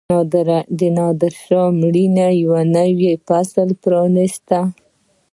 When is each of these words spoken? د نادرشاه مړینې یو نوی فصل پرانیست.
د 0.79 0.81
نادرشاه 0.97 1.69
مړینې 1.79 2.29
یو 2.43 2.53
نوی 2.75 3.11
فصل 3.27 3.69
پرانیست. 3.83 4.47